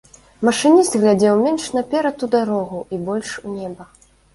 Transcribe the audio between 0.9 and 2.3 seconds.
глядзеў менш наперад